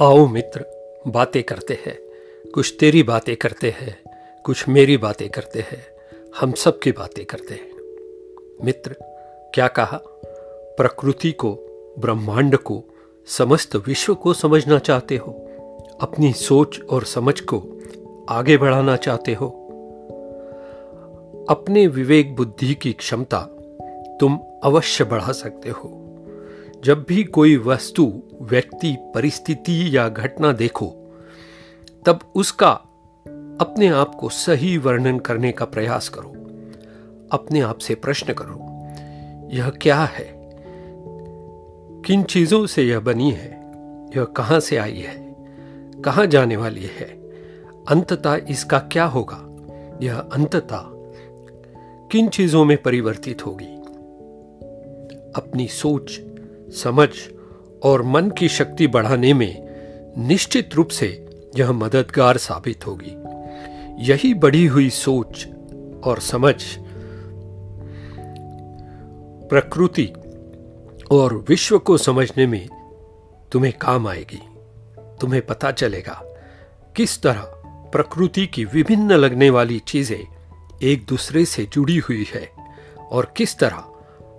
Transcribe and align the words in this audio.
आओ 0.00 0.26
मित्र, 0.26 0.64
बातें 1.06 1.42
करते 1.42 1.78
हैं। 1.86 1.98
कुछ 2.54 2.76
तेरी 2.80 3.02
बातें 3.02 3.36
करते 3.36 3.70
हैं, 3.70 4.02
कुछ 4.44 4.68
मेरी 4.68 4.96
बातें 4.96 5.30
करते 5.30 5.60
हैं। 5.60 5.86
हम 6.40 6.52
सब 6.52 6.78
की 6.78 6.92
बातें 6.92 7.24
करते 7.24 7.54
हैं। 7.54 7.70
मित्र, 8.64 8.96
क्या 9.54 9.68
कहा? 9.68 10.00
प्रकृति 10.76 11.32
को, 11.32 11.58
ब्रह्मांड 11.98 12.56
को, 12.56 12.84
समस्त 13.26 13.76
विश्व 13.76 14.14
को 14.14 14.32
समझना 14.32 14.78
चाहते 14.78 15.16
हो? 15.16 15.30
अपनी 16.00 16.32
सोच 16.32 16.80
और 16.90 17.04
समझ 17.04 17.40
को 17.40 17.82
आगे 18.28 18.56
बढ़ाना 18.56 18.96
चाहते 18.96 19.34
हो? 19.34 19.46
अपने 21.50 21.86
विवेक 21.86 22.36
बुद्धि 22.36 22.74
की 22.74 22.92
क्षमता 22.92 23.40
तुम 24.20 24.40
अवश्य 24.64 25.04
बढ़ा 25.04 25.32
सकते 25.32 25.70
हो। 25.70 26.03
जब 26.84 27.04
भी 27.08 27.24
कोई 27.24 27.56
वस्तु, 27.56 28.22
व्यक्ति, 28.42 28.96
परिस्थिति 29.00 29.96
या 29.96 30.08
घटना 30.08 30.52
देखो, 30.52 30.86
तब 32.06 32.18
उसका 32.34 32.70
अपने 33.60 33.88
आप 33.88 34.14
को 34.14 34.28
सही 34.28 34.78
वर्णन 34.78 35.18
करने 35.18 35.52
का 35.52 35.64
प्रयास 35.64 36.08
करो। 36.08 36.32
अपने 37.32 37.60
आप 37.60 37.78
से 37.78 37.94
प्रश्न 37.94 38.32
करो, 38.32 38.58
यह 39.56 39.70
क्या 39.70 40.04
है? 40.04 40.32
किन 42.06 42.22
चीज़ों 42.22 42.66
से 42.66 42.82
यह 42.82 43.00
बनी 43.00 43.30
है? 43.30 43.50
यह 44.16 44.24
कहाँ 44.24 44.60
से 44.60 44.76
आई 44.76 44.98
है? 44.98 45.36
कहाँ 46.04 46.26
जाने 46.26 46.56
वाली 46.56 46.82
है? 46.82 47.06
अंततः 47.88 48.40
इसका 48.50 48.78
क्या 48.78 49.04
होगा? 49.04 49.48
यह 50.02 50.18
अंततः 50.18 50.82
किन 52.10 52.28
चीज़ों 52.28 52.64
में 52.64 52.82
परिवर्तित 52.82 53.46
होगी? 53.46 53.74
अपनी 55.36 55.68
सोच 55.68 56.20
समझ 56.74 57.08
और 57.82 58.02
मन 58.02 58.30
की 58.30 58.48
शक्ति 58.48 58.86
बढ़ाने 58.86 59.34
में 59.34 59.64
निश्चित 60.18 60.74
रूप 60.74 60.88
से 60.88 61.26
यह 61.56 61.72
मददगार 61.72 62.36
साबित 62.36 62.86
होगी। 62.86 63.14
यही 64.12 64.34
बढ़ी 64.34 64.66
हुई 64.66 64.90
सोच 64.90 65.46
और 66.04 66.20
समझ, 66.20 66.54
प्रकृति 69.48 70.12
और 71.10 71.44
विश्व 71.48 71.78
को 71.78 71.96
समझने 71.98 72.46
में 72.46 72.68
तुम्हें 73.52 73.72
काम 73.78 74.08
आएगी। 74.08 74.42
तुम्हें 75.20 75.46
पता 75.46 75.70
चलेगा 75.70 76.22
किस 76.96 77.22
तरह 77.22 77.42
प्रकृति 77.92 78.46
की 78.46 78.64
विभिन्न 78.64 79.12
लगने 79.12 79.50
वाली 79.50 79.78
चीज़ें 79.78 80.26
एक 80.82 81.06
दूसरे 81.06 81.44
से 81.44 81.64
जुड़ी 81.64 81.98
हुई 81.98 82.26
है 82.34 82.50
और 83.10 83.32
किस 83.36 83.58
तरह 83.58 83.84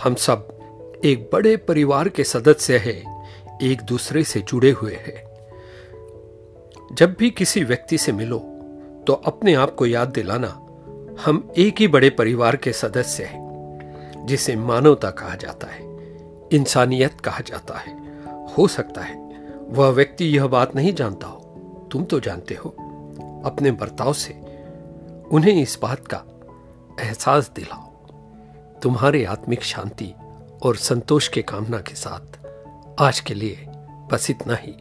हम 0.00 0.14
सब 0.14 0.59
एक 1.04 1.30
बड़े 1.32 1.56
परिवार 1.56 2.08
के 2.08 2.24
सदस्य 2.24 2.78
है, 2.78 3.24
एक 3.62 3.82
दूसरे 3.82 4.24
से 4.24 4.40
जुड़े 4.40 4.70
हुए 4.70 4.94
हैं। 4.94 5.22
जब 6.92 7.14
भी 7.18 7.30
किसी 7.30 7.62
व्यक्ति 7.64 7.98
से 7.98 8.12
मिलो 8.12 8.38
तो 9.06 9.12
अपने 9.12 9.54
आप 9.54 9.74
को 9.74 9.86
याद 9.86 10.08
दिलाना 10.08 10.48
हम 11.24 11.52
एक 11.58 11.80
ही 11.80 11.88
बड़े 11.88 12.10
परिवार 12.10 12.56
के 12.56 12.72
सदस्य 12.72 13.24
हैं, 13.24 14.26
जिसे 14.26 14.56
मानवता 14.56 15.10
कहा 15.10 15.34
जाता 15.34 15.66
है, 15.66 15.82
इंसानियत 16.52 17.20
कहा 17.20 17.40
जाता 17.40 17.78
है। 17.78 17.98
हो 18.48 18.66
सकता 18.68 19.00
है, 19.00 19.18
वह 19.68 19.88
व्यक्ति 19.88 20.24
यह 20.26 20.46
बात 20.46 20.76
नहीं 20.76 20.94
जानता 20.94 21.26
हो। 21.26 21.88
तुम 21.92 22.04
तो 22.04 22.20
जानते 22.20 22.54
हो, 22.54 22.70
अपने 23.44 23.70
बर्ताव 23.70 24.12
से 24.12 24.32
उन्हें 25.32 25.62
इस 25.62 25.78
बात 25.82 26.06
का 26.06 26.24
एहसास 27.00 27.50
दिलाओ। 27.56 27.88
तुम्हारी 28.80 29.24
आत्मिक 29.24 29.62
शांति 29.62 30.14
और 30.62 30.76
संतोष 30.76 31.28
के 31.28 31.42
कामना 31.42 31.78
के 31.78 31.94
साथ 31.94 32.38
आज 33.00 33.20
के 33.20 33.34
लिए 33.34 33.66
बस 34.12 34.30
इतना 34.30 34.54
ही। 34.54 34.74